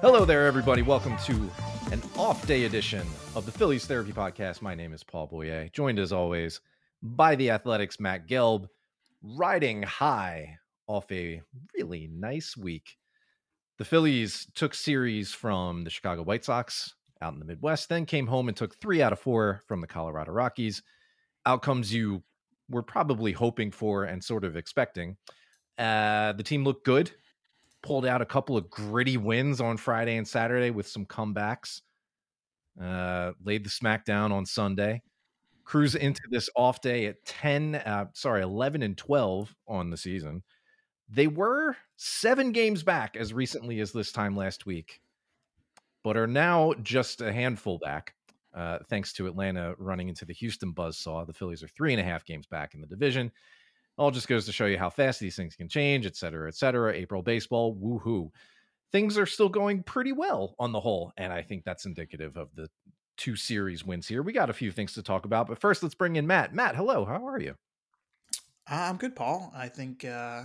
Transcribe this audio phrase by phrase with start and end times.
[0.00, 0.82] Hello there, everybody.
[0.82, 1.32] Welcome to
[1.92, 3.06] an off day edition
[3.36, 4.62] of the Phillies Therapy Podcast.
[4.62, 6.60] My name is Paul Boyer, joined as always
[7.02, 8.68] by the Athletic's Matt Gelb,
[9.22, 10.58] riding high
[10.88, 11.42] off a
[11.76, 12.96] really nice week.
[13.78, 18.26] The Phillies took series from the Chicago White Sox out in the Midwest, then came
[18.26, 20.82] home and took three out of four from the Colorado Rockies.
[21.46, 22.22] Outcomes you
[22.68, 25.16] were probably hoping for and sort of expecting.
[25.78, 27.12] Uh, the team looked good
[27.82, 31.82] pulled out a couple of gritty wins on Friday and Saturday with some comebacks.
[32.80, 35.02] Uh, laid the smackdown on Sunday.
[35.64, 40.42] Cruise into this off day at 10, uh, sorry, 11 and 12 on the season.
[41.08, 45.00] They were seven games back as recently as this time last week,
[46.04, 48.14] but are now just a handful back.
[48.54, 51.26] Uh, thanks to Atlanta running into the Houston buzzsaw.
[51.26, 53.30] The Phillies are three and a half games back in the division.
[53.96, 56.54] All just goes to show you how fast these things can change, et cetera, et
[56.54, 56.94] cetera.
[56.94, 58.30] April baseball, woohoo.
[58.92, 61.12] Things are still going pretty well on the whole.
[61.16, 62.68] And I think that's indicative of the
[63.16, 64.22] two series wins here.
[64.22, 66.54] We got a few things to talk about, but first let's bring in Matt.
[66.54, 67.04] Matt, hello.
[67.04, 67.54] How are you?
[68.70, 69.52] Uh, I'm good, Paul.
[69.56, 70.44] I think uh,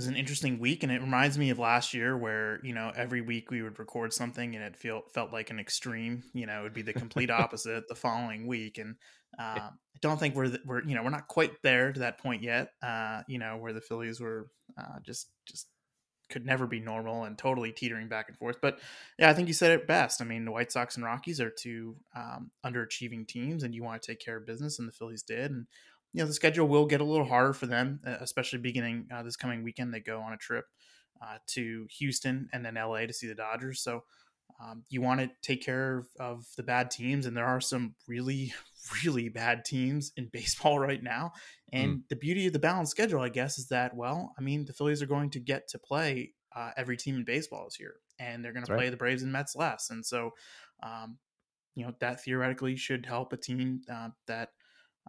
[0.00, 3.20] was an interesting week, and it reminds me of last year where you know every
[3.20, 6.22] week we would record something, and it felt felt like an extreme.
[6.32, 8.96] You know, it would be the complete opposite the following week, and
[9.38, 12.42] uh, I don't think we're we're you know we're not quite there to that point
[12.42, 12.70] yet.
[12.82, 15.66] Uh, you know where the Phillies were uh, just just
[16.30, 18.56] could never be normal and totally teetering back and forth.
[18.62, 18.78] But
[19.18, 20.22] yeah, I think you said it best.
[20.22, 24.00] I mean, the White Sox and Rockies are two um, underachieving teams, and you want
[24.00, 25.50] to take care of business, and the Phillies did.
[25.50, 25.66] And
[26.12, 29.36] you know the schedule will get a little harder for them, especially beginning uh, this
[29.36, 29.94] coming weekend.
[29.94, 30.64] They go on a trip
[31.22, 33.82] uh, to Houston and then LA to see the Dodgers.
[33.82, 34.04] So
[34.62, 37.94] um, you want to take care of, of, the bad teams, and there are some
[38.06, 38.52] really,
[39.04, 41.32] really bad teams in baseball right now.
[41.72, 42.02] And mm.
[42.08, 45.02] the beauty of the balanced schedule, I guess, is that well, I mean, the Phillies
[45.02, 48.52] are going to get to play uh, every team in baseball this year, and they're
[48.52, 48.90] going to play right.
[48.90, 50.32] the Braves and Mets less, and so
[50.82, 51.16] um,
[51.74, 54.50] you know that theoretically should help a team uh, that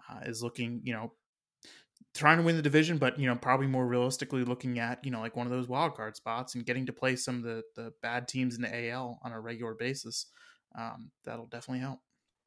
[0.09, 1.11] uh, is looking, you know,
[2.13, 5.19] trying to win the division, but you know, probably more realistically looking at you know
[5.19, 7.93] like one of those wild card spots and getting to play some of the the
[8.01, 10.27] bad teams in the AL on a regular basis.
[10.77, 11.99] Um, that'll definitely help.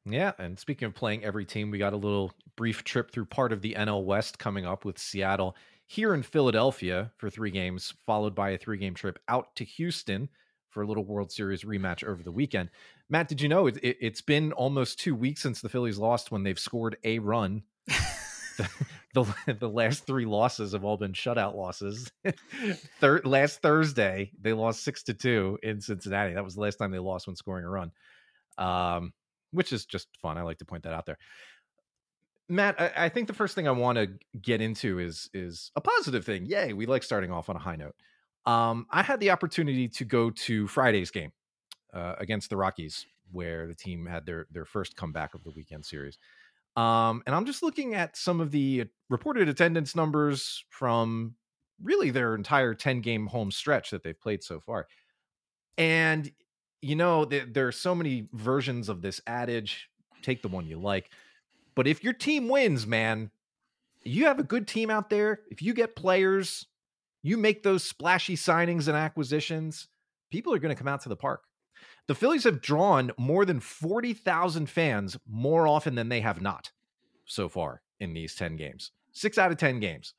[0.06, 3.52] Yeah, and speaking of playing every team, we got a little brief trip through part
[3.52, 8.34] of the NL West coming up with Seattle here in Philadelphia for three games, followed
[8.34, 10.28] by a three game trip out to Houston
[10.74, 12.68] for a little World Series rematch over the weekend.
[13.08, 16.32] Matt, did you know it, it, has been almost two weeks since the Phillies lost
[16.32, 17.62] when they've scored a run?
[18.58, 18.68] the,
[19.14, 22.10] the, the last three losses have all been shutout losses.
[23.00, 26.34] Thir- last Thursday they lost six to two in Cincinnati.
[26.34, 27.92] That was the last time they lost when scoring a run,
[28.58, 29.12] um,
[29.52, 30.36] which is just fun.
[30.36, 31.18] I like to point that out there.
[32.48, 35.80] Matt, I, I think the first thing I want to get into is is a
[35.80, 36.46] positive thing.
[36.46, 37.94] Yay, we like starting off on a high note.
[38.46, 41.32] Um, I had the opportunity to go to Friday's game
[41.92, 45.84] uh, against the Rockies, where the team had their their first comeback of the weekend
[45.84, 46.18] series.
[46.76, 51.36] Um, and I'm just looking at some of the reported attendance numbers from
[51.82, 54.88] really their entire 10 game home stretch that they've played so far.
[55.78, 56.30] And,
[56.82, 59.88] you know, there, there are so many versions of this adage
[60.22, 61.10] take the one you like.
[61.74, 63.30] But if your team wins, man,
[64.02, 65.40] you have a good team out there.
[65.50, 66.66] If you get players,
[67.24, 69.88] you make those splashy signings and acquisitions,
[70.30, 71.44] people are going to come out to the park.
[72.06, 76.70] The Phillies have drawn more than 40,000 fans more often than they have not
[77.24, 78.92] so far in these 10 games.
[79.12, 80.12] Six out of 10 games.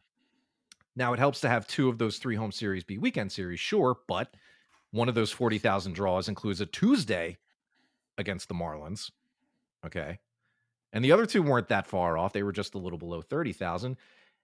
[0.96, 3.98] Now, it helps to have two of those three home series be weekend series, sure,
[4.08, 4.34] but
[4.90, 7.38] one of those 40,000 draws includes a Tuesday
[8.18, 9.12] against the Marlins.
[9.86, 10.18] Okay.
[10.92, 12.34] And the other two weren't that far off.
[12.34, 13.96] They were just a little below 30,000.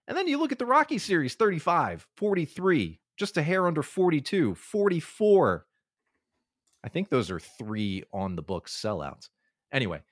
[0.08, 4.54] And then you look at the Rocky series 35, 43, just a hair under 42,
[4.54, 5.66] 44,
[6.84, 9.28] I think those are three on the books sellouts.
[9.70, 10.02] Anyway,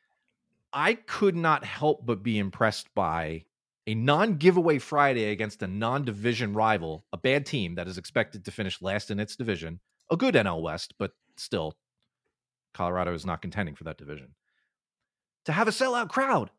[0.72, 3.44] I could not help but be impressed by
[3.86, 8.44] a non giveaway Friday against a non division rival, a bad team that is expected
[8.44, 11.76] to finish last in its division, a good NL West, but still,
[12.72, 14.34] Colorado is not contending for that division.
[15.46, 16.50] To have a sellout crowd.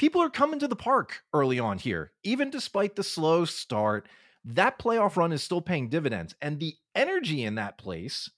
[0.00, 4.08] People are coming to the park early on here, even despite the slow start.
[4.46, 8.30] That playoff run is still paying dividends, and the energy in that place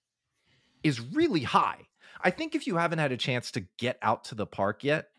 [0.83, 1.87] is really high.
[2.21, 5.11] I think if you haven't had a chance to get out to the park yet,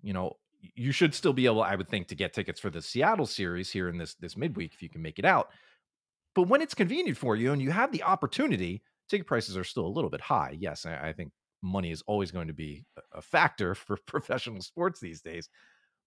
[0.00, 2.80] you know, you should still be able, I would think, to get tickets for the
[2.80, 5.50] Seattle series here in this this midweek if you can make it out.
[6.34, 9.86] But when it's convenient for you and you have the opportunity Ticket prices are still
[9.86, 10.56] a little bit high.
[10.58, 11.32] Yes, I, I think
[11.62, 15.48] money is always going to be a factor for professional sports these days.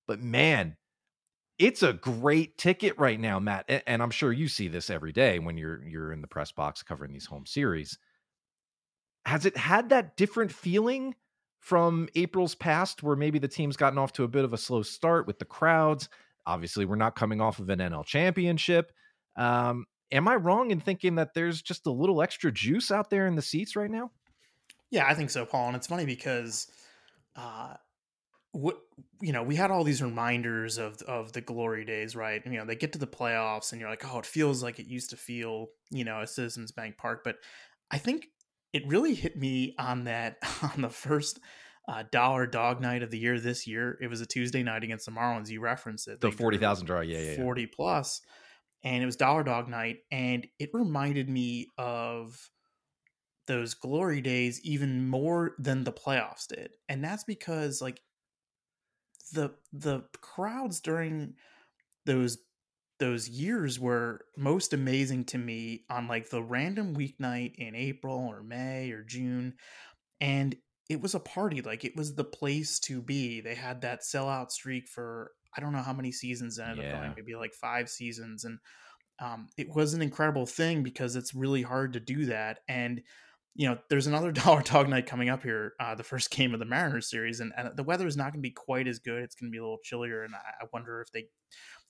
[0.07, 0.77] But man,
[1.59, 3.83] it's a great ticket right now, Matt.
[3.85, 6.81] And I'm sure you see this every day when you're you're in the press box
[6.81, 7.97] covering these home series.
[9.25, 11.15] Has it had that different feeling
[11.59, 14.81] from April's past where maybe the team's gotten off to a bit of a slow
[14.81, 16.07] start with the crowds?
[16.45, 18.91] Obviously, we're not coming off of an NL championship.
[19.35, 23.27] Um, am I wrong in thinking that there's just a little extra juice out there
[23.27, 24.11] in the seats right now?
[24.91, 25.67] Yeah, I think so, Paul.
[25.67, 26.67] And it's funny because
[27.35, 27.75] uh
[28.51, 28.77] what
[29.21, 32.41] you know, we had all these reminders of of the glory days, right?
[32.43, 34.79] And, you know, they get to the playoffs and you're like, "Oh, it feels like
[34.79, 37.35] it used to feel, you know, at Citizens Bank Park." But
[37.91, 38.27] I think
[38.73, 40.37] it really hit me on that
[40.75, 41.39] on the first
[41.87, 43.97] uh, dollar dog night of the year this year.
[44.01, 45.49] It was a Tuesday night against the Marlins.
[45.49, 46.21] You referenced it.
[46.21, 47.01] The 40,000 draw.
[47.01, 47.37] Yeah, yeah, yeah.
[47.37, 48.21] 40 plus.
[48.83, 49.97] And it was dollar dog night.
[50.11, 52.49] And it reminded me of
[53.49, 56.69] those glory days even more than the playoffs did.
[56.87, 57.99] And that's because like
[59.33, 61.33] the the crowds during
[62.05, 62.37] those
[62.99, 68.43] those years were most amazing to me on like the random weeknight in April or
[68.43, 69.55] May or June
[70.21, 70.55] and
[70.87, 74.51] it was a party like it was the place to be they had that sellout
[74.51, 76.93] streak for I don't know how many seasons ended yeah.
[76.93, 78.59] up going maybe like 5 seasons and
[79.21, 83.01] um, it was an incredible thing because it's really hard to do that and
[83.55, 86.59] you know, there's another dollar dog night coming up here, uh, the first game of
[86.59, 89.23] the Mariners series, and, and the weather is not going to be quite as good.
[89.23, 91.25] It's going to be a little chillier, and I, I, wonder if they,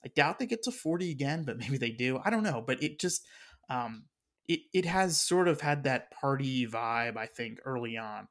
[0.03, 2.19] I doubt they get to 40 again, but maybe they do.
[2.23, 3.27] I don't know, but it just,
[3.69, 4.05] um,
[4.47, 8.27] it it has sort of had that party vibe, I think, early on,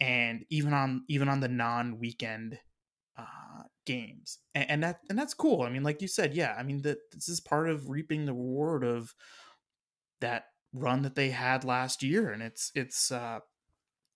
[0.00, 2.58] and even on even on the non weekend
[3.18, 5.62] uh, games, and, and that and that's cool.
[5.62, 8.32] I mean, like you said, yeah, I mean that this is part of reaping the
[8.32, 9.14] reward of
[10.20, 13.40] that run that they had last year and it's it's uh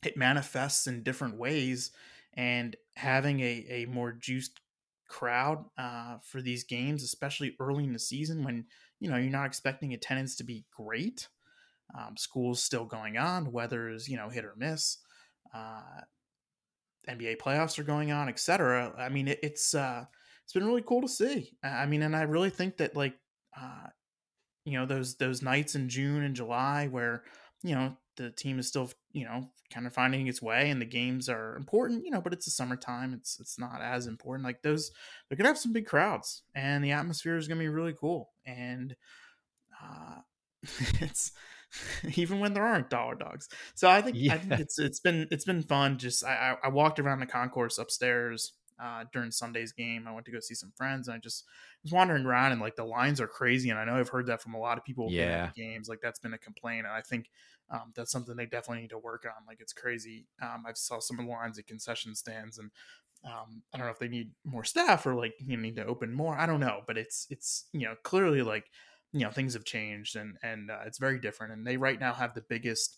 [0.05, 1.93] it manifests in different ways
[2.35, 4.61] and having a, a more juiced
[5.09, 8.65] crowd uh, for these games especially early in the season when
[8.99, 11.29] you know you're not expecting attendance to be great
[11.99, 14.99] um, school's still going on weather is you know hit or miss
[15.55, 16.01] uh,
[17.09, 20.05] nba playoffs are going on etc i mean it, it's uh
[20.45, 21.57] it's been really cool to see.
[21.63, 23.15] I mean and i really think that like
[23.59, 23.89] uh,
[24.65, 27.25] you know those those nights in June and July where
[27.63, 30.87] you know the team is still you know kind of finding its way and the
[30.87, 34.63] games are important you know but it's the summertime it's it's not as important like
[34.63, 34.91] those
[35.29, 38.95] they're gonna have some big crowds and the atmosphere is gonna be really cool and
[39.83, 40.17] uh
[41.01, 41.33] it's
[42.17, 44.35] even when there aren't dollar dogs so i think yeah.
[44.35, 47.79] i think it's it's been it's been fun just i i walked around the concourse
[47.79, 50.07] upstairs uh, during Sunday's game.
[50.09, 51.45] I went to go see some friends, and I just
[51.85, 53.71] was wandering around, and like the lines are crazy.
[53.71, 55.09] And I know I've heard that from a lot of people.
[55.11, 57.31] Yeah, games like that's been a complaint, and I think
[57.71, 59.47] um, that's something they definitely need to work on.
[59.47, 60.27] Like it's crazy.
[60.43, 62.71] Um, I've saw some of the lines at concession stands, and
[63.25, 66.13] um, I don't know if they need more staff or like you need to open
[66.13, 66.37] more.
[66.37, 68.65] I don't know, but it's it's you know clearly like
[69.13, 71.53] you know things have changed and and uh, it's very different.
[71.53, 72.97] And they right now have the biggest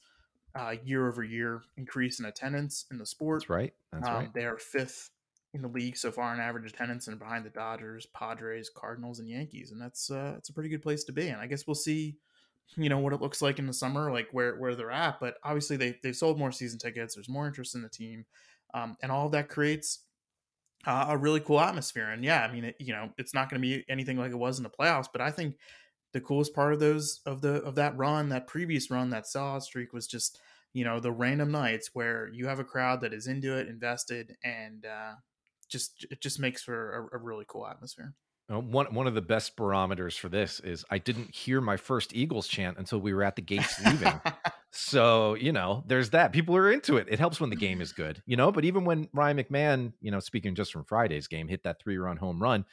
[0.58, 3.40] uh, year over year increase in attendance in the sport.
[3.40, 3.75] That's right.
[3.92, 4.34] That's um, right.
[4.34, 5.10] They are fifth
[5.54, 9.28] in the league so far in average attendance and behind the Dodgers, Padres, Cardinals, and
[9.28, 11.28] Yankees, and that's uh, it's a pretty good place to be.
[11.28, 12.16] And I guess we'll see,
[12.76, 15.20] you know, what it looks like in the summer, like where where they're at.
[15.20, 17.14] But obviously, they they've sold more season tickets.
[17.14, 18.26] There's more interest in the team,
[18.75, 20.00] um, and all of that creates
[20.87, 22.11] uh, a really cool atmosphere.
[22.11, 24.38] And yeah, I mean, it, you know, it's not going to be anything like it
[24.38, 25.56] was in the playoffs, but I think
[26.12, 29.62] the coolest part of those of the of that run, that previous run, that sellout
[29.62, 30.40] streak was just
[30.73, 34.37] you know the random nights where you have a crowd that is into it, invested,
[34.42, 35.14] and uh,
[35.64, 38.14] just it just makes for a, a really cool atmosphere.
[38.52, 42.14] Uh, one one of the best barometers for this is I didn't hear my first
[42.14, 44.21] Eagles chant until we were at the gates leaving.
[44.71, 46.33] so you know, there's that.
[46.33, 47.06] People are into it.
[47.09, 48.52] It helps when the game is good, you know.
[48.52, 51.97] But even when Ryan McMahon, you know, speaking just from Friday's game, hit that three
[51.97, 52.66] run home run,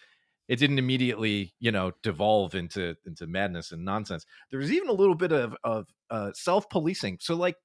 [0.50, 4.26] it didn't immediately, you know, devolve into into madness and nonsense.
[4.50, 7.20] There was even a little bit of of uh, self policing.
[7.22, 7.56] So like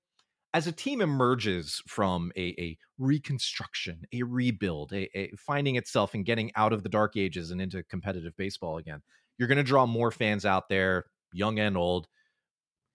[0.57, 6.25] as a team emerges from a, a reconstruction, a rebuild, a, a, finding itself and
[6.25, 9.03] getting out of the dark ages and into competitive baseball again,
[9.37, 12.09] you're going to draw more fans out there, young and old,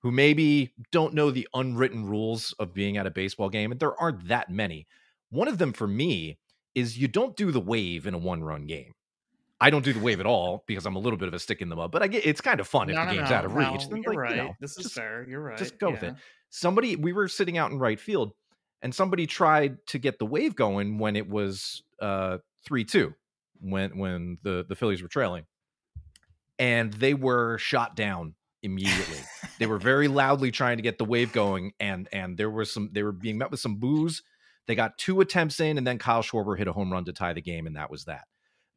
[0.02, 3.72] who maybe don't know the unwritten rules of being at a baseball game.
[3.72, 4.88] And there aren't that many.
[5.30, 6.40] One of them for me
[6.74, 8.94] is you don't do the wave in a one run game.
[9.60, 11.62] I don't do the wave at all because I'm a little bit of a stick
[11.62, 13.30] in the mud, but I get it's kind of fun no, if the no, game's
[13.30, 13.88] no, out of reach.
[13.88, 14.36] Then, you're like, right.
[14.36, 15.28] You know, this is just, fair.
[15.30, 15.58] You're right.
[15.60, 15.94] Just go yeah.
[15.94, 16.16] with it
[16.52, 18.34] somebody we were sitting out in right field
[18.84, 22.38] and somebody tried to get the wave going when it was uh
[22.70, 23.14] 3-2
[23.60, 25.46] when when the the Phillies were trailing
[26.60, 29.18] and they were shot down immediately.
[29.60, 32.90] they were very loudly trying to get the wave going, and and there was some.
[32.94, 34.22] They were being met with some boos.
[34.68, 37.34] They got two attempts in, and then Kyle Schwarber hit a home run to tie
[37.34, 38.26] the game, and that was that.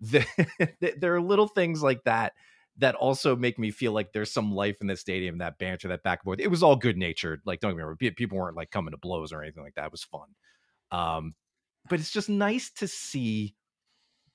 [0.80, 2.32] The, there are little things like that
[2.78, 5.38] that also make me feel like there's some life in the stadium.
[5.38, 6.40] That banter, that back and forth.
[6.40, 7.40] It was all good natured.
[7.44, 9.86] Like don't wrong, people weren't like coming to blows or anything like that.
[9.86, 10.28] It was fun.
[10.90, 11.34] Um,
[11.88, 13.54] but it's just nice to see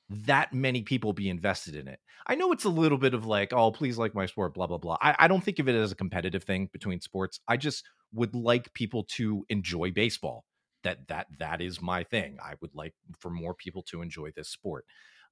[0.09, 1.99] that many people be invested in it.
[2.27, 4.77] I know it's a little bit of like, oh, please like my sport, blah, blah,
[4.77, 4.97] blah.
[5.01, 7.39] I, I don't think of it as a competitive thing between sports.
[7.47, 10.45] I just would like people to enjoy baseball.
[10.83, 12.37] That that that is my thing.
[12.41, 14.85] I would like for more people to enjoy this sport.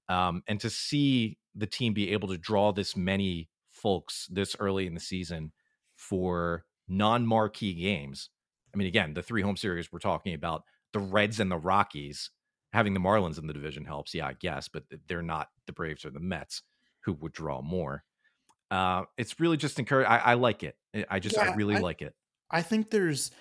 [0.09, 4.87] Um, and to see the team be able to draw this many folks this early
[4.87, 5.51] in the season
[5.95, 8.29] for non-marquee games.
[8.73, 12.29] I mean, again, the three home series we're talking about, the Reds and the Rockies
[12.73, 16.05] having the Marlins in the division helps, yeah, I guess, but they're not the Braves
[16.05, 16.61] or the Mets
[17.01, 18.03] who would draw more.
[18.69, 20.11] Uh, it's really just encouraging.
[20.11, 20.75] I, I, like it.
[21.09, 22.13] I just, yeah, I really I, like it.
[22.51, 23.31] I think there's,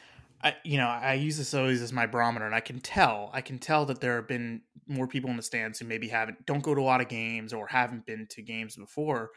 [0.42, 3.40] I, you know, I use this always as my barometer, and I can tell, I
[3.40, 6.62] can tell that there have been more people in the stands who maybe haven't, don't
[6.62, 9.30] go to a lot of games or haven't been to games before,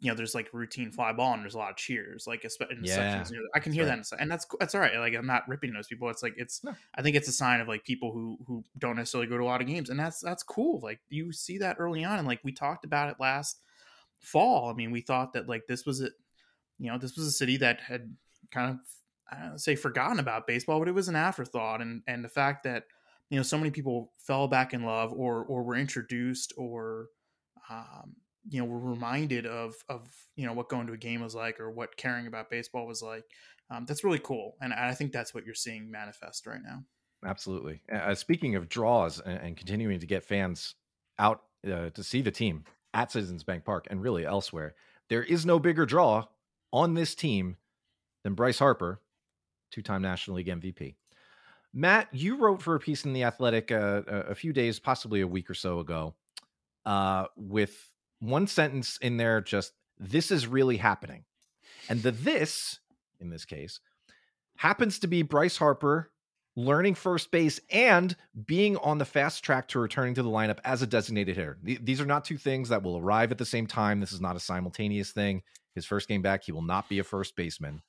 [0.00, 2.84] you know, there's like routine fly ball and there's a lot of cheers, like in
[2.84, 3.32] yeah, sections.
[3.54, 4.04] I can hear right.
[4.04, 4.96] that, and that's that's all right.
[4.96, 6.08] Like I'm not ripping those people.
[6.08, 6.62] It's like it's.
[6.62, 6.74] No.
[6.94, 9.46] I think it's a sign of like people who who don't necessarily go to a
[9.46, 10.80] lot of games, and that's that's cool.
[10.80, 13.60] Like you see that early on, and like we talked about it last
[14.20, 14.70] fall.
[14.70, 16.12] I mean, we thought that like this was it.
[16.78, 18.14] You know, this was a city that had
[18.52, 18.78] kind of
[19.30, 22.64] I don't say forgotten about baseball, but it was an afterthought, and and the fact
[22.64, 22.84] that
[23.30, 27.08] you know so many people fell back in love or or were introduced or
[27.70, 28.16] um,
[28.48, 31.60] you know we're reminded of of you know what going to a game was like
[31.60, 33.24] or what caring about baseball was like
[33.70, 36.82] um, that's really cool and i think that's what you're seeing manifest right now.
[37.26, 37.82] Absolutely.
[37.92, 40.76] Uh, speaking of draws and, and, continuing to get fans
[41.18, 42.62] out uh, to see the team
[42.94, 44.74] at citizens bank park and really elsewhere
[45.08, 46.24] there is no bigger draw
[46.72, 47.56] on this team
[48.22, 49.00] than bryce harper
[49.70, 50.94] two-time national league mvp
[51.72, 55.26] matt you wrote for a piece in the athletic uh, a few days possibly a
[55.26, 56.14] week or so ago
[56.86, 61.24] uh, with one sentence in there just this is really happening.
[61.88, 62.80] And the this
[63.20, 63.80] in this case
[64.56, 66.10] happens to be Bryce Harper
[66.56, 70.82] learning first base and being on the fast track to returning to the lineup as
[70.82, 71.58] a designated hitter.
[71.62, 74.00] These are not two things that will arrive at the same time.
[74.00, 75.42] This is not a simultaneous thing.
[75.76, 77.82] His first game back, he will not be a first baseman.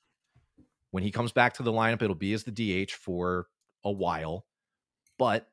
[0.90, 3.46] When he comes back to the lineup, it'll be as the DH for
[3.84, 4.46] a while.
[5.18, 5.48] But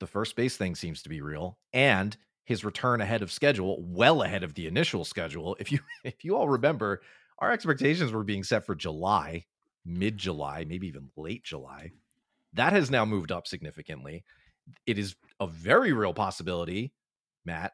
[0.00, 1.58] the first base thing seems to be real.
[1.72, 5.56] And his return ahead of schedule, well ahead of the initial schedule.
[5.58, 7.02] If you if you all remember,
[7.38, 9.46] our expectations were being set for July,
[9.84, 11.92] mid July, maybe even late July.
[12.52, 14.24] That has now moved up significantly.
[14.86, 16.94] It is a very real possibility,
[17.44, 17.72] Matt,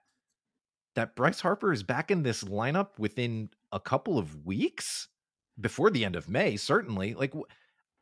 [0.94, 5.08] that Bryce Harper is back in this lineup within a couple of weeks
[5.60, 7.14] before the end of May, certainly.
[7.14, 7.34] Like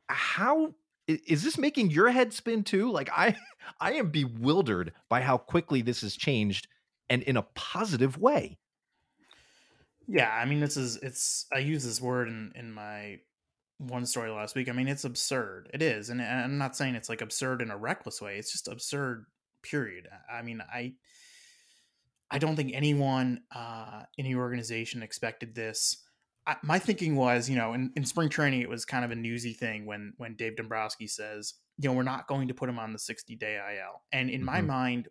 [0.08, 0.74] how
[1.06, 2.90] is this making your head spin too?
[2.90, 3.36] Like I
[3.80, 6.68] I am bewildered by how quickly this has changed
[7.08, 8.58] and in a positive way.
[10.06, 13.20] Yeah, I mean this is it's I use this word in in my
[13.78, 14.68] one story last week.
[14.68, 15.70] I mean it's absurd.
[15.72, 16.10] It is.
[16.10, 18.36] And I'm not saying it's like absurd in a reckless way.
[18.38, 19.26] It's just absurd
[19.62, 20.08] period.
[20.32, 20.94] I mean, I
[22.30, 26.07] I don't think anyone uh in the organization expected this
[26.62, 29.52] my thinking was, you know, in, in spring training, it was kind of a newsy
[29.52, 32.93] thing when when Dave Dombrowski says, you know, we're not going to put him on
[32.93, 34.02] the 60 day IL.
[34.12, 34.47] And in mm-hmm.
[34.47, 35.09] my mind,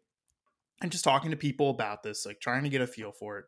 [0.81, 3.45] and just talking to people about this, like trying to get a feel for it,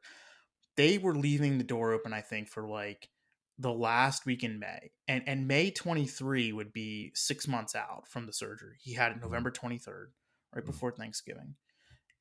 [0.78, 3.10] they were leaving the door open, I think, for like
[3.58, 4.92] the last week in May.
[5.08, 8.78] And and May 23 would be six months out from the surgery.
[8.80, 9.26] He had it mm-hmm.
[9.26, 10.66] November 23rd, right mm-hmm.
[10.66, 11.56] before Thanksgiving.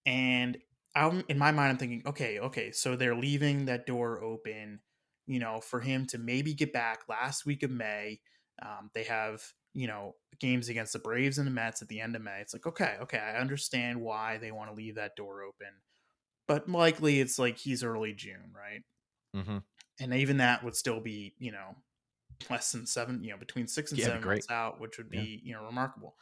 [0.07, 0.59] And
[0.95, 4.81] I'm in my mind, I'm thinking, okay, okay, so they're leaving that door open
[5.29, 8.21] you know, for him to maybe get back last week of May.
[8.61, 9.43] Um, they have,
[9.75, 12.41] you know, games against the Braves and the Mets at the end of May.
[12.41, 15.69] It's like, okay, okay, I understand why they want to leave that door open.
[16.49, 18.83] But likely it's like he's early June, right?
[19.37, 19.59] Mm-hmm.
[20.01, 21.77] And even that would still be, you know,
[22.49, 25.19] less than seven, you know, between six and yeah, seven months out, which would be,
[25.43, 25.51] yeah.
[25.51, 26.15] you know, remarkable.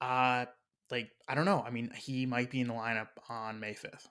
[0.00, 0.44] Uh,
[0.92, 1.62] like, I don't know.
[1.66, 4.06] I mean, he might be in the lineup on May 5th.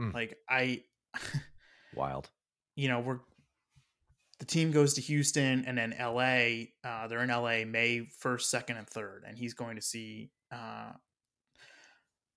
[0.00, 0.12] Mm.
[0.12, 0.82] Like, I.
[1.94, 2.28] Wild
[2.76, 3.18] you know, we're
[4.38, 6.66] the team goes to Houston and then LA.
[6.84, 9.20] Uh, they're in LA May 1st, 2nd, and 3rd.
[9.26, 10.92] And he's going to see uh,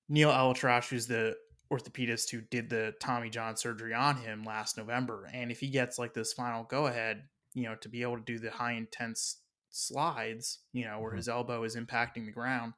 [0.07, 1.35] Neal ElAttrache, who's the
[1.71, 5.29] orthopedist who did the Tommy John surgery on him last November.
[5.33, 8.23] And if he gets like this final go ahead, you know, to be able to
[8.23, 9.37] do the high intense
[9.69, 11.17] slides, you know, where mm-hmm.
[11.17, 12.73] his elbow is impacting the ground.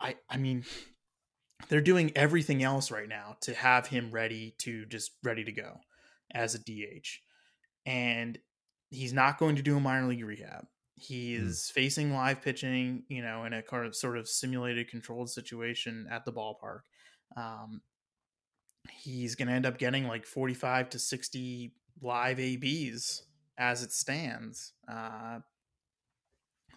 [0.00, 0.64] I I mean,
[1.68, 5.80] they're doing everything else right now to have him ready to just ready to go.
[6.34, 7.20] as a DH.
[7.86, 8.38] And
[8.90, 10.66] he's not going to do a minor league rehab.
[10.96, 11.72] He is mm.
[11.72, 16.24] facing live pitching, you know, in a kind of sort of simulated controlled situation at
[16.24, 16.80] the ballpark.
[17.36, 17.82] Um,
[18.90, 23.22] he's going to end up getting like 45 to 60 live ABs
[23.58, 24.72] as it stands.
[24.88, 25.40] Uh,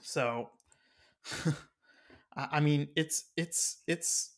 [0.02, 0.50] so,
[2.36, 4.37] I mean, it's it's it's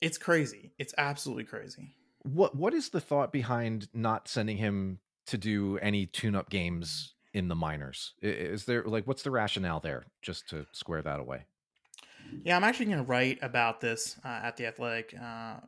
[0.00, 0.72] it's crazy.
[0.78, 1.94] It's absolutely crazy.
[2.22, 7.48] What what is the thought behind not sending him to do any tune-up games in
[7.48, 8.14] the minors?
[8.22, 10.06] Is there like what's the rationale there?
[10.22, 11.44] Just to square that away.
[12.44, 15.60] Yeah, I'm actually going to write about this uh, at the Athletic uh,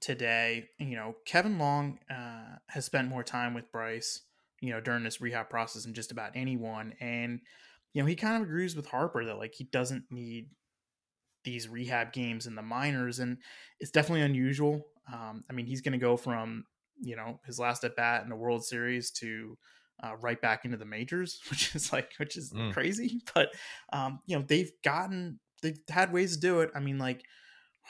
[0.00, 0.68] today.
[0.78, 4.22] You know, Kevin Long uh, has spent more time with Bryce,
[4.60, 7.40] you know, during this rehab process than just about anyone, and
[7.92, 10.50] you know, he kind of agrees with Harper that like he doesn't need
[11.44, 13.38] these rehab games in the minors, and
[13.78, 14.86] it's definitely unusual.
[15.12, 16.64] Um, I mean, he's going to go from
[17.00, 19.56] you know his last at bat in the World Series to
[20.02, 22.72] uh, right back into the majors, which is like which is mm.
[22.72, 23.22] crazy.
[23.34, 23.50] But
[23.92, 26.70] um, you know they've gotten they've had ways to do it.
[26.74, 27.22] I mean, like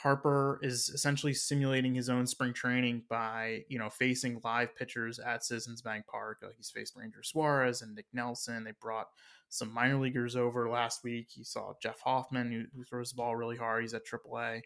[0.01, 5.43] Harper is essentially simulating his own spring training by you know facing live pitchers at
[5.43, 6.39] Citizens Bank Park.
[6.43, 8.63] Uh, he's faced Ranger Suarez and Nick Nelson.
[8.63, 9.07] They brought
[9.49, 11.27] some minor leaguers over last week.
[11.29, 13.83] He saw Jeff Hoffman, who, who throws the ball really hard.
[13.83, 14.61] He's at AAA.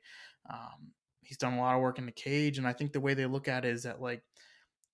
[0.49, 3.13] Um, he's done a lot of work in the cage, and I think the way
[3.13, 4.21] they look at it is that like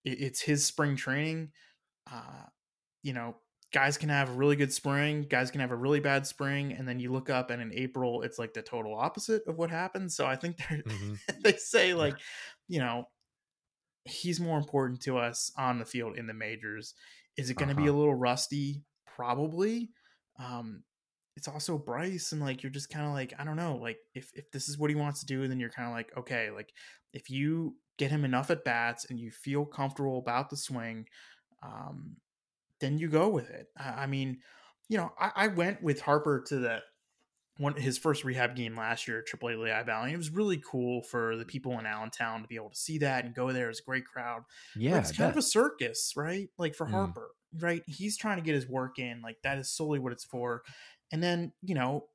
[0.03, 1.51] it, it's his spring training.
[2.11, 2.45] Uh,
[3.03, 3.35] you know,
[3.71, 6.87] guys can have a really good spring, guys can have a really bad spring, and
[6.87, 10.15] then you look up and in April it's like the total opposite of what happens.
[10.15, 11.13] So I think they mm-hmm.
[11.41, 12.15] they say like,
[12.67, 13.05] you know,
[14.05, 16.93] he's more important to us on the field in the majors.
[17.37, 17.83] Is it going to uh-huh.
[17.83, 18.83] be a little rusty?
[19.15, 19.89] Probably.
[20.39, 20.83] Um,
[21.37, 24.31] it's also Bryce, and like you're just kind of like I don't know, like if
[24.33, 26.73] if this is what he wants to do, then you're kind of like okay, like
[27.13, 31.05] if you get him enough at bats and you feel comfortable about the swing,
[31.63, 32.17] um,
[32.81, 33.67] then you go with it.
[33.77, 34.39] I, I mean,
[34.89, 36.79] you know, I, I, went with Harper to the
[37.57, 40.11] one his first rehab game last year at AAA Lehigh Valley.
[40.11, 43.23] It was really cool for the people in Allentown to be able to see that
[43.23, 43.69] and go there.
[43.69, 44.43] It's a great crowd.
[44.75, 46.49] Yeah, it's kind of a circus, right?
[46.57, 46.91] Like for mm.
[46.91, 47.83] Harper, right?
[47.87, 49.21] He's trying to get his work in.
[49.21, 50.63] Like that is solely what it's for.
[51.11, 52.07] And then you know,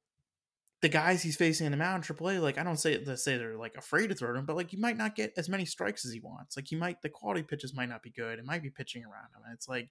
[0.82, 3.56] the guys he's facing in the mound AAA, like I don't say to say they're
[3.56, 6.12] like afraid to throw him, but like you might not get as many strikes as
[6.12, 6.56] he wants.
[6.56, 8.38] Like he might the quality pitches might not be good.
[8.38, 9.90] It might be pitching around him, and it's like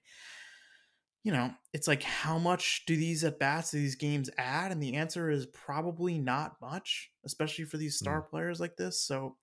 [1.26, 4.70] you know, it's like how much do these at bats these games add?
[4.70, 8.28] And the answer is probably not much, especially for these star mm.
[8.28, 9.00] players like this.
[9.00, 9.34] So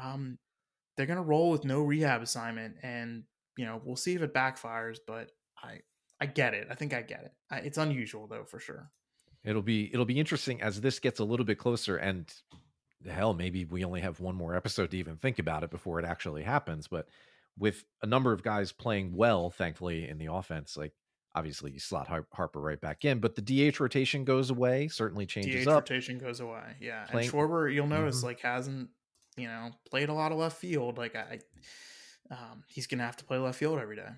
[0.00, 0.38] um,
[0.96, 3.24] they're gonna roll with no rehab assignment, and
[3.56, 4.98] you know we'll see if it backfires.
[5.04, 5.80] But I
[6.20, 6.68] I get it.
[6.70, 7.32] I think I get it.
[7.50, 8.88] I, it's unusual though for sure.
[9.42, 12.32] It'll be it'll be interesting as this gets a little bit closer, and
[13.04, 16.04] hell, maybe we only have one more episode to even think about it before it
[16.04, 16.86] actually happens.
[16.86, 17.08] But
[17.58, 20.92] with a number of guys playing well, thankfully in the offense, like
[21.36, 25.66] obviously you slot Harper right back in, but the DH rotation goes away, certainly changes
[25.66, 25.74] DH up.
[25.82, 27.04] rotation goes away, yeah.
[27.04, 28.26] Playing, and Schwarber, you'll notice, mm-hmm.
[28.26, 28.88] like hasn't
[29.36, 30.98] you know played a lot of left field.
[30.98, 31.38] Like I,
[32.30, 34.08] um, he's gonna have to play left field every day.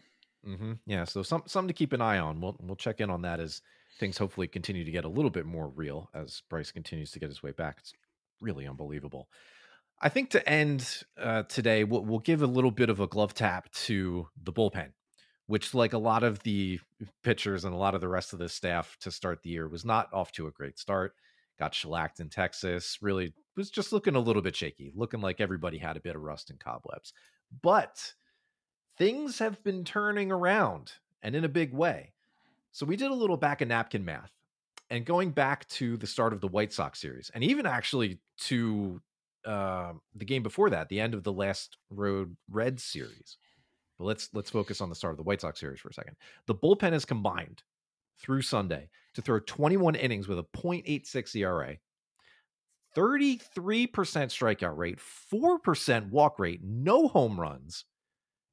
[0.46, 0.72] Mm-hmm.
[0.86, 2.40] Yeah, so some something to keep an eye on.
[2.40, 3.60] We'll we'll check in on that as
[3.98, 7.28] things hopefully continue to get a little bit more real as Bryce continues to get
[7.28, 7.78] his way back.
[7.80, 7.92] It's
[8.40, 9.28] really unbelievable.
[10.00, 13.34] I think to end uh, today, we'll, we'll give a little bit of a glove
[13.34, 14.90] tap to the bullpen
[15.48, 16.78] which like a lot of the
[17.24, 19.84] pitchers and a lot of the rest of the staff to start the year was
[19.84, 21.14] not off to a great start.
[21.58, 22.98] Got shellacked in Texas.
[23.00, 26.22] Really was just looking a little bit shaky, looking like everybody had a bit of
[26.22, 27.14] rust and cobwebs.
[27.62, 28.12] But
[28.98, 32.12] things have been turning around and in a big way.
[32.70, 34.30] So we did a little back of napkin math
[34.90, 39.00] and going back to the start of the White Sox series and even actually to
[39.46, 43.38] uh, the game before that, the end of the last road Red series
[43.98, 46.16] but let's let's focus on the start of the White Sox series for a second.
[46.46, 47.62] The bullpen is combined
[48.20, 51.76] through Sunday to throw 21 innings with a 0.86 ERA,
[52.96, 54.98] 33% strikeout rate,
[55.32, 57.84] 4% walk rate, no home runs.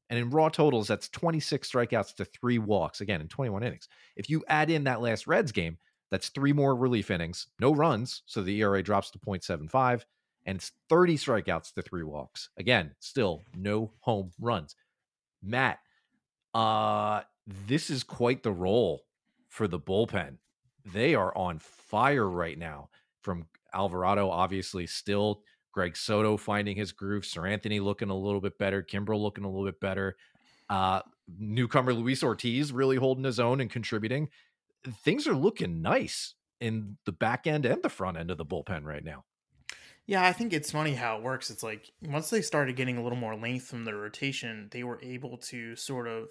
[0.10, 3.88] And in raw totals, that's 26 strikeouts to three walks, again, in 21 innings.
[4.16, 5.78] If you add in that last Reds game,
[6.12, 8.22] that's three more relief innings, no runs.
[8.28, 10.04] So the ERA drops to 0.75,
[10.46, 12.50] and it's 30 strikeouts to three walks.
[12.58, 14.76] Again, still no home runs.
[15.46, 15.80] Matt,
[16.54, 19.04] uh, this is quite the role
[19.50, 20.38] for the bullpen.
[20.94, 22.90] They are on fire right now.
[23.22, 28.84] From Alvarado, obviously, still Greg Soto finding his groove, Seranthony looking a little bit better,
[28.84, 30.16] Kimbrel looking a little bit better.
[30.70, 31.02] Uh,
[31.40, 34.30] newcomer Luis Ortiz really holding his own and contributing.
[35.04, 38.84] Things are looking nice in the back end and the front end of the bullpen
[38.84, 39.26] right now.
[40.08, 41.50] Yeah, I think it's funny how it works.
[41.50, 45.00] It's like once they started getting a little more length from the rotation, they were
[45.02, 46.28] able to sort of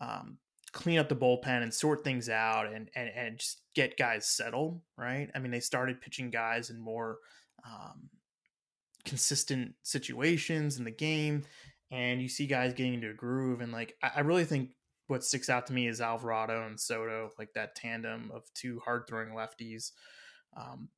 [0.00, 0.38] um,
[0.72, 4.82] clean up the bullpen and sort things out and, and and just get guys settled,
[4.98, 5.30] right?
[5.34, 7.18] I mean, they started pitching guys in more
[7.64, 8.10] um,
[9.06, 11.44] consistent situations in the game,
[11.90, 13.62] and you see guys getting into a groove.
[13.62, 14.70] And like, I, I really think
[15.06, 19.04] what sticks out to me is Alvarado and Soto, like that tandem of two hard
[19.08, 19.92] throwing lefties.
[20.54, 20.88] Um,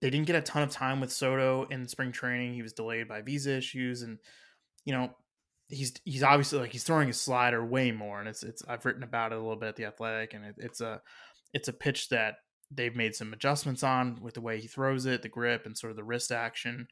[0.00, 2.54] they didn't get a ton of time with Soto in spring training.
[2.54, 4.18] He was delayed by visa issues, and
[4.84, 5.10] you know
[5.68, 9.02] he's he's obviously like he's throwing his slider way more, and it's it's I've written
[9.02, 11.00] about it a little bit at the Athletic, and it, it's a
[11.52, 12.36] it's a pitch that
[12.70, 15.90] they've made some adjustments on with the way he throws it, the grip, and sort
[15.90, 16.86] of the wrist action.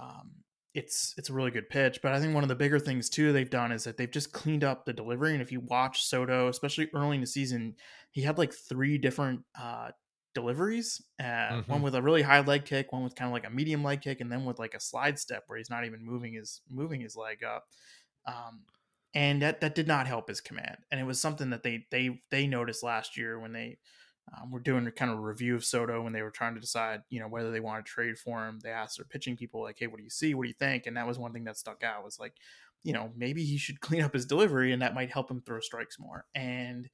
[0.00, 0.30] Um,
[0.74, 3.32] it's it's a really good pitch, but I think one of the bigger things too
[3.32, 5.32] they've done is that they've just cleaned up the delivery.
[5.32, 7.74] And if you watch Soto, especially early in the season,
[8.12, 9.90] he had like three different uh,
[10.34, 11.02] deliveries.
[11.18, 11.72] Uh, mm-hmm.
[11.72, 14.00] One with a really high leg kick, one with kind of like a medium leg
[14.00, 17.00] kick, and then with like a slide step where he's not even moving his moving
[17.00, 17.64] his leg up.
[18.26, 18.62] Um,
[19.14, 20.78] and that that did not help his command.
[20.90, 23.78] And it was something that they they they noticed last year when they
[24.36, 27.02] um, were doing a kind of review of Soto when they were trying to decide,
[27.10, 28.60] you know, whether they want to trade for him.
[28.62, 30.34] They asked their pitching people like, "Hey, what do you see?
[30.34, 32.34] What do you think?" And that was one thing that stuck out was like,
[32.82, 35.60] you know, maybe he should clean up his delivery, and that might help him throw
[35.60, 36.26] strikes more.
[36.34, 36.88] And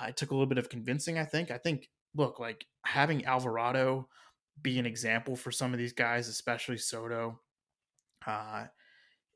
[0.00, 1.18] uh, it took a little bit of convincing.
[1.18, 1.50] I think.
[1.50, 1.88] I think.
[2.14, 4.08] Look, like having Alvarado
[4.62, 7.40] be an example for some of these guys, especially Soto.
[8.26, 8.66] Uh,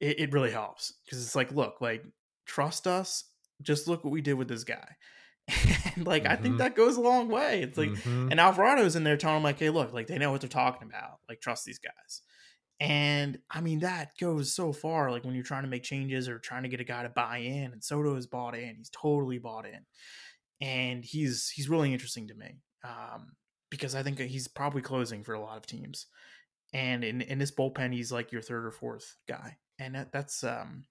[0.01, 2.05] it, it really helps because it's like, look, like
[2.47, 3.25] trust us.
[3.63, 4.97] Just look what we did with this guy.
[5.97, 6.33] and like mm-hmm.
[6.33, 6.57] I think mm-hmm.
[6.59, 7.63] that goes a long way.
[7.63, 8.31] It's like mm-hmm.
[8.31, 10.89] and Alvarado's in there telling them like, hey, look, like they know what they're talking
[10.89, 11.19] about.
[11.29, 12.23] Like trust these guys.
[12.81, 15.11] And I mean that goes so far.
[15.11, 17.39] Like when you're trying to make changes or trying to get a guy to buy
[17.39, 18.77] in, and Soto is bought in.
[18.77, 19.81] He's totally bought in,
[20.61, 23.33] and he's he's really interesting to me um,
[23.71, 26.07] because I think he's probably closing for a lot of teams.
[26.73, 30.45] And in in this bullpen, he's like your third or fourth guy and that, that's
[30.45, 30.85] um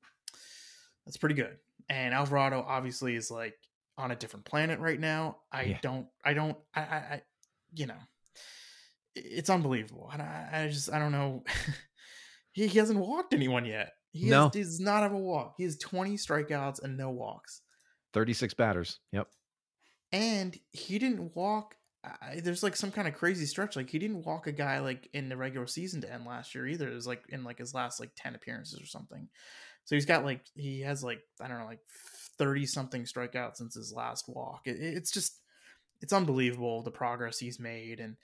[1.05, 1.57] that's pretty good.
[1.89, 3.55] And Alvarado obviously is like
[3.97, 5.37] on a different planet right now.
[5.51, 5.77] I yeah.
[5.81, 7.21] don't, I don't, I, I, I,
[7.73, 7.97] you know,
[9.13, 10.09] it's unbelievable.
[10.13, 11.43] And I, I just, I don't know.
[12.53, 13.91] he, he hasn't walked anyone yet.
[14.11, 14.43] He no.
[14.43, 15.55] Has, does not have a walk.
[15.57, 17.61] He has 20 strikeouts and no walks.
[18.13, 18.99] 36 batters.
[19.11, 19.27] Yep.
[20.13, 23.75] And he didn't walk I, there's like some kind of crazy stretch.
[23.75, 26.67] Like he didn't walk a guy like in the regular season to end last year
[26.67, 26.89] either.
[26.89, 29.29] It was like in like his last like ten appearances or something.
[29.85, 31.79] So he's got like he has like I don't know like
[32.37, 34.63] thirty something strikeouts since his last walk.
[34.65, 35.39] It, it's just
[36.01, 38.17] it's unbelievable the progress he's made and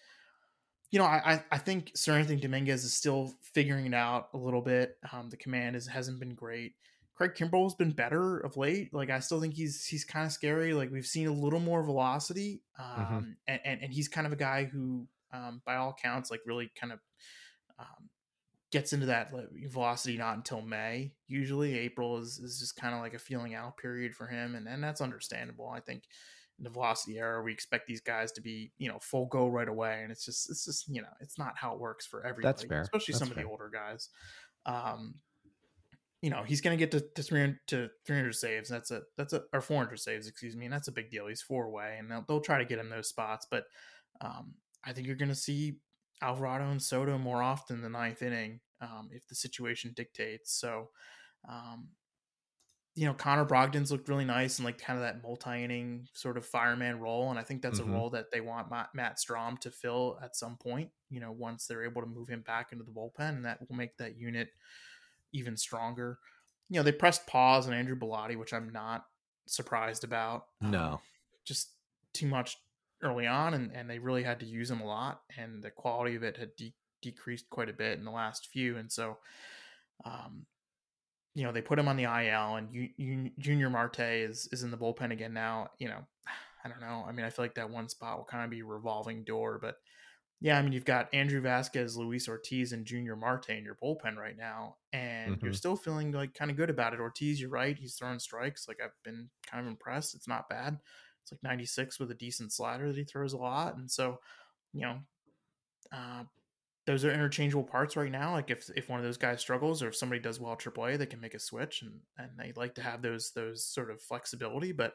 [0.91, 4.97] you know, I I think Seranthony Dominguez is still figuring it out a little bit.
[5.13, 6.73] Um, the command is hasn't been great.
[7.19, 8.93] Craig Kimbrel's been better of late.
[8.93, 10.73] Like I still think he's he's kind of scary.
[10.73, 13.01] Like we've seen a little more velocity, mm-hmm.
[13.01, 13.31] um, mm-hmm.
[13.45, 16.71] and, and, and he's kind of a guy who, um, by all counts, like really
[16.79, 16.99] kind of
[17.77, 18.09] um,
[18.71, 19.33] gets into that
[19.67, 21.11] velocity not until May.
[21.27, 24.65] Usually April is is just kind of like a feeling out period for him, and
[24.65, 25.67] and that's understandable.
[25.67, 26.03] I think
[26.57, 29.67] in the velocity era, we expect these guys to be you know full go right
[29.67, 32.65] away, and it's just it's just you know it's not how it works for everybody.
[32.79, 33.43] Especially that's some fair.
[33.43, 34.07] of the older guys.
[34.65, 35.15] Um,
[36.21, 39.33] you know he's going to get to, to 300 to 300 saves that's a that's
[39.33, 42.11] a or 400 saves excuse me and that's a big deal he's four way and
[42.11, 43.65] they'll, they'll try to get him those spots but
[44.21, 44.53] um,
[44.85, 45.77] i think you're going to see
[46.21, 50.89] alvarado and soto more often the ninth inning um, if the situation dictates so
[51.47, 51.87] um,
[52.95, 56.45] you know connor brogdon's looked really nice and like kind of that multi-inning sort of
[56.45, 57.93] fireman role and i think that's mm-hmm.
[57.93, 61.31] a role that they want matt, matt strahm to fill at some point you know
[61.31, 64.17] once they're able to move him back into the bullpen and that will make that
[64.17, 64.49] unit
[65.33, 66.19] even stronger.
[66.69, 69.05] You know, they pressed pause on Andrew Bellatti, which I'm not
[69.47, 70.45] surprised about.
[70.61, 70.83] No.
[70.83, 70.99] Um,
[71.45, 71.69] just
[72.13, 72.57] too much
[73.01, 76.15] early on, and, and they really had to use him a lot, and the quality
[76.15, 78.77] of it had de- decreased quite a bit in the last few.
[78.77, 79.17] And so,
[80.05, 80.45] um,
[81.33, 84.63] you know, they put him on the IL, and you, you, Junior Marte is, is
[84.63, 85.69] in the bullpen again now.
[85.79, 86.05] You know,
[86.63, 87.05] I don't know.
[87.07, 89.59] I mean, I feel like that one spot will kind of be a revolving door,
[89.61, 89.77] but
[90.41, 94.15] yeah, I mean, you've got Andrew Vasquez, Luis Ortiz, and Junior Marte in your bullpen
[94.15, 95.45] right now, and mm-hmm.
[95.45, 97.01] you're still feeling like kind of good about it.
[97.01, 98.65] Ortiz, you're right; he's throwing strikes.
[98.65, 100.15] Like I've been kind of impressed.
[100.15, 100.79] It's not bad.
[101.23, 104.19] It's like 96 with a decent slider that he throws a lot, and so
[104.71, 104.99] you know,
[105.91, 106.23] uh,
[106.87, 108.31] those are interchangeable parts right now.
[108.31, 110.97] Like if if one of those guys struggles, or if somebody does well at AAA,
[110.97, 114.01] they can make a switch, and and they like to have those those sort of
[114.01, 114.71] flexibility.
[114.71, 114.93] But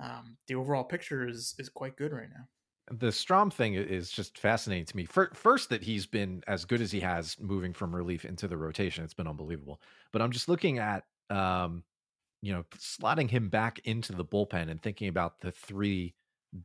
[0.00, 2.46] um, the overall picture is is quite good right now
[2.98, 5.04] the Strahm thing is just fascinating to me.
[5.06, 9.04] First, that he's been as good as he has moving from relief into the rotation.
[9.04, 9.80] It's been unbelievable.
[10.12, 11.84] But I'm just looking at, um,
[12.42, 16.14] you know, slotting him back into the bullpen and thinking about the three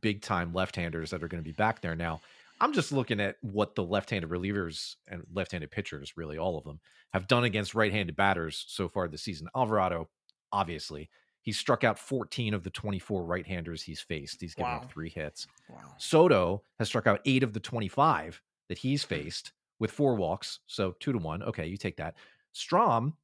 [0.00, 2.20] big time left handers that are going to be back there now.
[2.60, 6.80] I'm just looking at what the left-handed relievers and left-handed pitchers, really all of them,
[7.12, 9.48] have done against right-handed batters so far this season.
[9.54, 10.08] Alvarado,
[10.52, 11.08] obviously,
[11.48, 14.42] he's struck out 14 of the 24 right-handers he's faced.
[14.42, 14.80] He's given wow.
[14.80, 15.46] up three hits.
[15.70, 15.78] Wow.
[15.96, 20.94] Soto has struck out eight of the 25 that he's faced with four walks, so
[21.00, 21.42] two to one.
[21.42, 22.16] Okay, you take that.
[22.54, 23.14] Strahm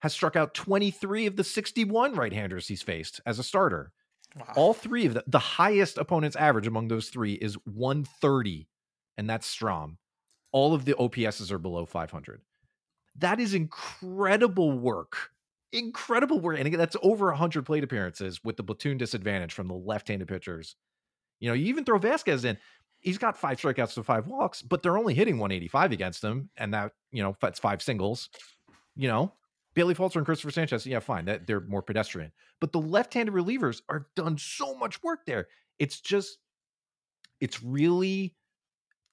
[0.00, 3.90] has struck out 23 of the 61 right-handers he's faced as a starter.
[4.36, 4.52] Wow.
[4.54, 8.68] All three of the the highest opponent's average among those three is 130,
[9.18, 9.96] and that's Strahm.
[10.52, 12.42] All of the OPSs are below 500.
[13.16, 15.31] That is incredible work.
[15.72, 16.58] Incredible work.
[16.58, 20.28] And again, that's over 100 plate appearances with the platoon disadvantage from the left handed
[20.28, 20.76] pitchers.
[21.40, 22.58] You know, you even throw Vasquez in.
[23.00, 26.50] He's got five strikeouts to five walks, but they're only hitting 185 against him.
[26.56, 28.28] And that, you know, that's five singles.
[28.94, 29.32] You know,
[29.74, 31.24] Bailey Falter and Christopher Sanchez, yeah, fine.
[31.24, 32.32] That they're more pedestrian.
[32.60, 35.48] But the left-handed relievers are done so much work there.
[35.78, 36.38] It's just
[37.40, 38.36] it's really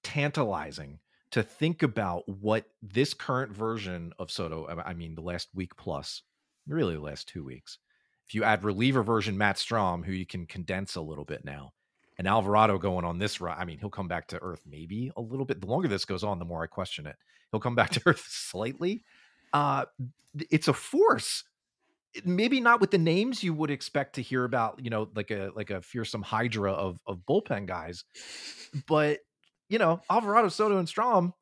[0.03, 0.99] tantalizing
[1.31, 6.23] to think about what this current version of Soto, I mean the last week plus,
[6.69, 7.77] really the last two weeks.
[8.27, 11.73] If you add reliever version Matt Strahm, who you can condense a little bit now,
[12.17, 15.21] and Alvarado going on this run, I mean, he'll come back to earth maybe a
[15.21, 15.61] little bit.
[15.61, 17.15] The longer this goes on, the more I question it.
[17.51, 19.03] He'll come back to earth slightly,
[19.53, 19.85] uh,
[20.49, 21.43] it's a force.
[22.23, 25.51] Maybe not with the names you would expect to hear about, you know, like a
[25.55, 28.03] like a fearsome hydra of of bullpen guys,
[28.87, 29.19] but
[29.69, 31.33] you know, Alvarado, Soto, and Strahm,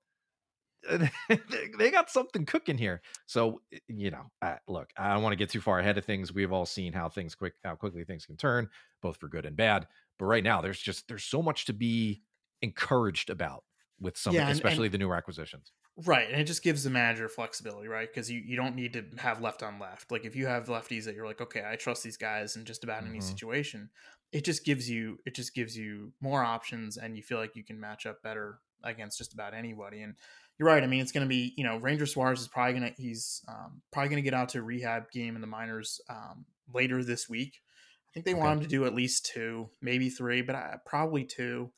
[1.77, 3.01] they got something cooking here.
[3.25, 6.33] So you know, uh, look, I don't want to get too far ahead of things.
[6.33, 8.69] We've all seen how things quick, how quickly things can turn,
[9.01, 9.87] both for good and bad.
[10.19, 12.21] But right now, there's just there's so much to be
[12.61, 13.63] encouraged about
[13.99, 15.71] with some, yeah, especially and, the newer acquisitions.
[16.05, 18.07] Right, and it just gives the manager flexibility, right?
[18.07, 20.11] Because you, you don't need to have left on left.
[20.11, 22.83] Like if you have lefties that you're like, okay, I trust these guys in just
[22.83, 23.13] about mm-hmm.
[23.13, 23.89] any situation,
[24.31, 27.63] it just gives you it just gives you more options, and you feel like you
[27.63, 30.01] can match up better against just about anybody.
[30.01, 30.15] And
[30.57, 30.83] you're right.
[30.83, 33.81] I mean, it's going to be you know Ranger Suarez is probably gonna he's um,
[33.91, 37.61] probably gonna get out to a rehab game in the minors um, later this week.
[38.09, 38.41] I think they okay.
[38.41, 41.71] want him to do at least two, maybe three, but I, probably two.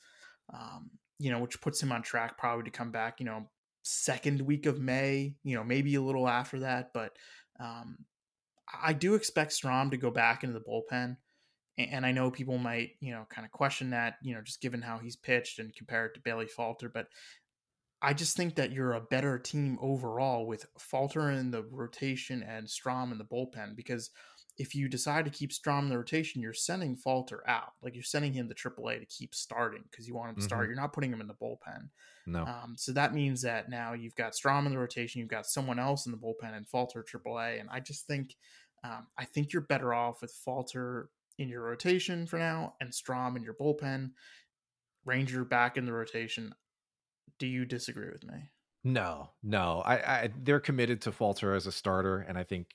[0.54, 3.20] Um, you know, which puts him on track probably to come back.
[3.20, 3.50] You know,
[3.84, 6.92] second week of May, you know, maybe a little after that.
[6.94, 7.12] But
[7.60, 7.98] um,
[8.82, 11.18] I do expect Strahm to go back into the bullpen.
[11.78, 14.82] And I know people might, you know, kind of question that, you know, just given
[14.82, 16.90] how he's pitched and compare it to Bailey Falter.
[16.90, 17.08] But
[18.02, 22.68] I just think that you're a better team overall with Falter in the rotation and
[22.68, 24.10] Strahm in the bullpen because–
[24.60, 27.72] if you decide to keep Strahm in the rotation, you're sending Falter out.
[27.82, 30.64] Like you're sending him to AAA to keep starting because you want him to start.
[30.64, 30.72] Mm-hmm.
[30.72, 31.88] You're not putting him in the bullpen.
[32.28, 32.44] No.
[32.44, 35.80] Um, so that means that now you've got Strahm in the rotation, you've got someone
[35.80, 37.62] else in the bullpen and Falter AAA.
[37.62, 38.36] And I just think,
[38.84, 43.38] um, I think you're better off with Falter in your rotation for now and Strahm
[43.38, 44.12] in your bullpen.
[45.06, 46.54] Ranger back in the rotation.
[47.38, 48.50] Do you disagree with me?
[48.84, 49.82] No, no.
[49.86, 52.68] I, I they're committed to Falter as a starter, and I think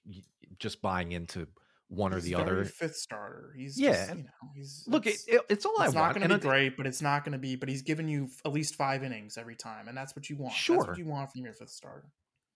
[0.58, 1.46] just buying into
[1.88, 2.64] one he's or the other.
[2.64, 3.54] Fifth starter.
[3.56, 3.92] He's yeah.
[3.92, 5.06] Just, you know, he's look.
[5.06, 5.94] It's, it, it's all it's I want.
[5.94, 7.56] not going to be great, but it's not going to be.
[7.56, 10.54] But he's giving you at least five innings every time, and that's what you want.
[10.54, 12.08] Sure, that's what you want from your fifth starter.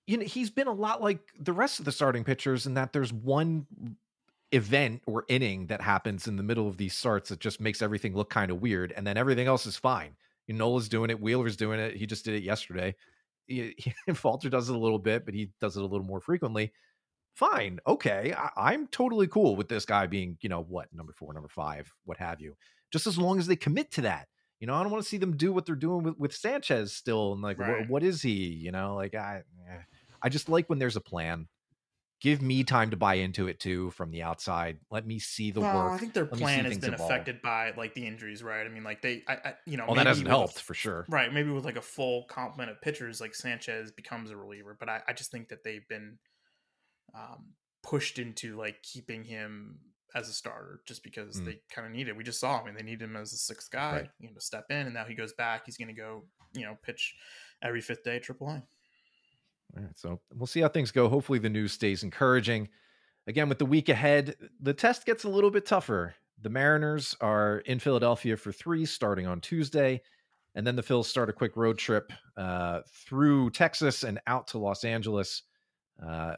[0.07, 2.93] You know, he's been a lot like the rest of the starting pitchers in that
[2.93, 3.67] there's one
[4.53, 8.15] event or inning that happens in the middle of these starts that just makes everything
[8.15, 10.17] look kind of weird, and then everything else is fine.
[10.49, 11.21] You know, Nola's doing it.
[11.21, 11.95] Wheeler's doing it.
[11.95, 12.97] He just did it yesterday.
[13.47, 16.21] He, he, Falter does it a little bit, but he does it a little more
[16.21, 16.73] frequently
[17.39, 21.33] fine, okay, I, am totally cool with this guy being, you know, what number four,
[21.33, 22.57] number five, what have you.
[22.93, 24.27] Just as long as they commit to that.
[24.59, 26.93] You know, I don't want to see them do what they're doing with, with Sanchez
[26.93, 27.89] still, and like, right.
[27.89, 28.47] what is he?
[28.47, 29.83] You know, like I, eh.
[30.21, 31.47] I just like when there's a plan.
[32.21, 34.79] Give me time to buy into it too from the outside.
[34.91, 35.93] Let me see the well, work.
[35.93, 37.11] I think their plan has been evolve.
[37.11, 38.67] affected by like the injuries, right?
[38.67, 41.33] I mean, like they, I, I you know, well, that hasn't helped for sure, right?
[41.33, 45.01] Maybe with like a full complement of pitchers, like Sanchez becomes a reliever, but I,
[45.07, 46.19] I just think that they've been
[47.15, 47.53] um,
[47.83, 49.79] pushed into like keeping him
[50.15, 51.45] as a starter just because mm.
[51.45, 52.17] they kind of need it.
[52.17, 54.11] We just saw him and they need him as a sixth guy, right.
[54.19, 54.87] you know, to step in.
[54.87, 55.63] And now he goes back.
[55.67, 57.15] He's going to go, you know, pitch
[57.63, 58.63] every fifth day Triple A.
[59.77, 61.09] All right, so we'll see how things go.
[61.09, 62.69] Hopefully, the news stays encouraging.
[63.27, 66.15] Again, with the week ahead, the test gets a little bit tougher.
[66.41, 70.01] The Mariners are in Philadelphia for three, starting on Tuesday,
[70.55, 74.59] and then the Phils start a quick road trip uh, through Texas and out to
[74.59, 75.43] Los Angeles.
[76.03, 76.37] Uh,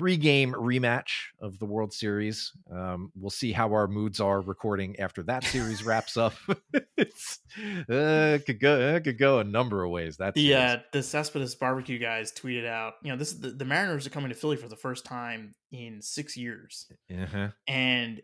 [0.00, 1.10] three game rematch
[1.42, 2.52] of the World Series.
[2.72, 6.32] Um, we'll see how our moods are recording after that series wraps up.
[6.96, 10.16] it's uh, it could go it could go a number of ways.
[10.16, 12.94] That's the uh, the Cespedes barbecue guys tweeted out.
[13.02, 16.00] You know, this the, the Mariners are coming to Philly for the first time in
[16.00, 17.48] six years, uh-huh.
[17.68, 18.22] and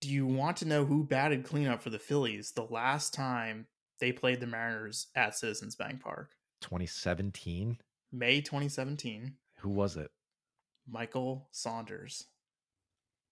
[0.00, 3.66] do you want to know who batted cleanup for the Phillies the last time
[3.98, 6.30] they played the Mariners at Citizens Bank Park.
[6.60, 7.78] 2017.
[8.12, 9.34] May 2017.
[9.58, 10.10] Who was it?
[10.88, 12.26] Michael Saunders.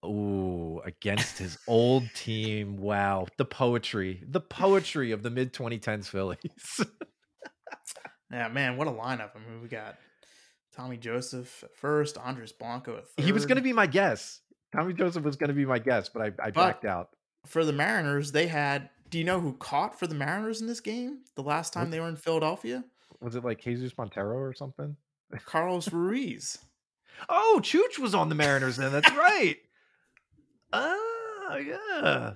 [0.04, 2.78] Ooh, against his old team.
[2.78, 3.26] Wow.
[3.36, 6.80] The poetry, the poetry of the mid 2010s Phillies.
[8.32, 9.30] yeah, man, what a lineup.
[9.36, 9.96] I mean, we got
[10.74, 13.24] Tommy Joseph at first, Andres Blanco at third.
[13.24, 14.40] He was going to be my guess.
[14.74, 17.10] Tommy Joseph was going to be my guess, but I, I backed out.
[17.46, 18.88] For the Mariners, they had.
[19.08, 21.90] Do you know who caught for the Mariners in this game the last time what?
[21.90, 22.84] they were in Philadelphia?
[23.20, 24.96] Was it like Jesus Montero or something?
[25.44, 26.58] Carlos Ruiz.
[27.28, 28.92] Oh, Chooch was on the Mariners then.
[28.92, 29.56] That's right.
[30.72, 32.34] Oh, yeah.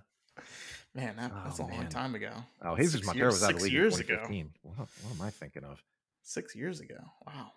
[0.94, 1.76] Man, that, that's oh, a man.
[1.78, 2.30] long time ago.
[2.62, 4.28] Oh, Jesus six Montero years, was out of the league years ago.
[4.62, 5.82] What, what am I thinking of?
[6.22, 6.98] Six years ago.
[7.26, 7.52] Wow.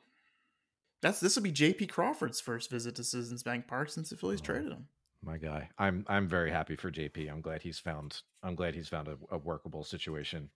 [1.01, 1.87] That's this will be J.P.
[1.87, 4.87] Crawford's first visit to Citizens Bank Park since the Phillies oh, traded him.
[5.23, 7.27] My guy, I'm I'm very happy for J.P.
[7.27, 10.49] I'm glad he's found I'm glad he's found a, a workable situation.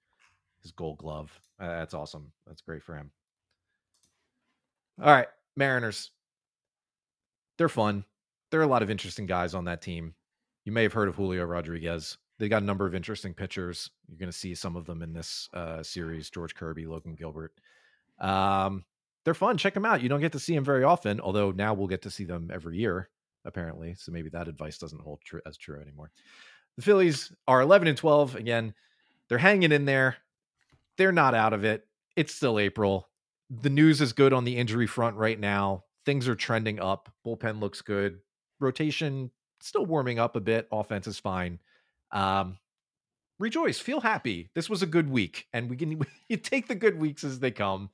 [0.62, 2.32] His Gold Glove, uh, that's awesome.
[2.46, 3.12] That's great for him.
[5.02, 6.12] All right, Mariners.
[7.58, 8.06] They're fun.
[8.50, 10.14] There are a lot of interesting guys on that team.
[10.66, 12.18] You may have heard of Julio Rodriguez.
[12.38, 13.90] They got a number of interesting pitchers.
[14.08, 17.54] You're going to see some of them in this uh, series: George Kirby, Logan Gilbert.
[18.20, 18.84] Um,
[19.24, 19.58] they're fun.
[19.58, 20.02] Check them out.
[20.02, 22.50] You don't get to see them very often, although now we'll get to see them
[22.52, 23.10] every year,
[23.46, 23.94] apparently.
[23.96, 26.12] So maybe that advice doesn't hold true as true anymore.
[26.78, 28.36] The Phillies are 11 and 12.
[28.36, 28.74] Again,
[29.28, 30.18] they're hanging in there.
[30.98, 31.86] They're not out of it.
[32.16, 33.08] It's still April.
[33.50, 35.84] The news is good on the injury front right now.
[36.06, 37.10] Things are trending up.
[37.26, 38.20] Bullpen looks good.
[38.60, 40.68] Rotation still warming up a bit.
[40.72, 41.60] Offense is fine.
[42.12, 42.58] Um,
[43.40, 44.50] rejoice, feel happy.
[44.56, 47.52] This was a good week, and we can you take the good weeks as they
[47.52, 47.90] come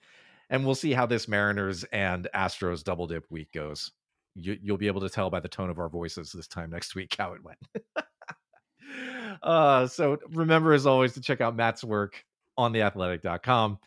[0.50, 3.92] and we'll see how this Mariners and Astros double dip week goes.
[4.36, 6.96] You, will be able to tell by the tone of our voices this time next
[6.96, 7.58] week how it went.
[9.44, 12.24] uh, so remember, as always, to check out Matt's work
[12.58, 13.80] on theathletic.com.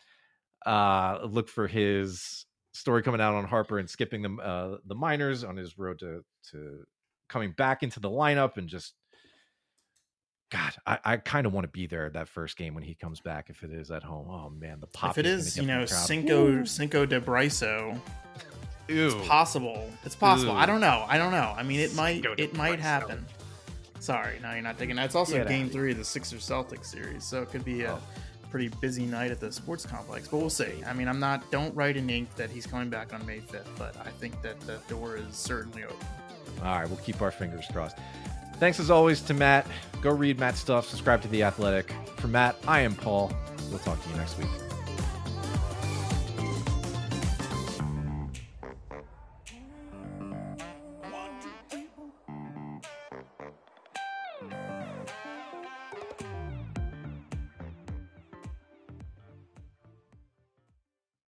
[0.65, 5.43] Uh, look for his story coming out on Harper and skipping the uh, the minors
[5.43, 6.83] on his road to to
[7.29, 8.93] coming back into the lineup and just
[10.51, 13.21] God, I, I kind of want to be there that first game when he comes
[13.21, 14.27] back if it is at home.
[14.29, 15.11] Oh man, the pop.
[15.11, 17.97] If it is, you know, Cinco Cinco de Briso,
[18.89, 19.89] it's possible.
[20.03, 20.51] It's possible.
[20.51, 20.57] Ooh.
[20.57, 21.05] I don't know.
[21.07, 21.53] I don't know.
[21.55, 23.25] I mean, it might it might happen.
[24.01, 25.05] Sorry, no, you're not taking that.
[25.05, 25.71] It's also Get game out.
[25.71, 27.99] three of the Sixers Celtics series, so it could be a oh.
[28.51, 30.27] Pretty busy night at the sports complex.
[30.27, 30.83] But we'll see.
[30.85, 31.49] I mean, I'm not.
[31.51, 34.59] Don't write in ink that he's coming back on May 5th, but I think that
[34.61, 36.07] the door is certainly open.
[36.59, 37.97] All right, we'll keep our fingers crossed.
[38.59, 39.65] Thanks as always to Matt.
[40.01, 40.87] Go read Matt's stuff.
[40.87, 41.91] Subscribe to The Athletic.
[42.17, 43.33] For Matt, I am Paul.
[43.69, 44.70] We'll talk to you next week.